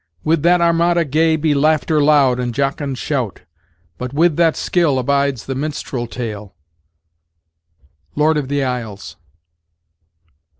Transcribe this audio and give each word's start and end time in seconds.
With 0.23 0.41
that 0.41 0.61
armada 0.61 1.05
gay 1.05 1.35
Be 1.35 1.53
laughter 1.53 2.01
loud, 2.01 2.39
and 2.39 2.55
jocund 2.55 2.97
shout 2.97 3.41
But 3.99 4.13
with 4.13 4.35
that 4.37 4.55
skill 4.57 4.97
Abides 4.97 5.45
the 5.45 5.53
minstrel 5.53 6.07
tale." 6.07 6.55
Lord 8.15 8.35
of 8.35 8.47
the 8.47 8.63
Isles. 8.63 9.15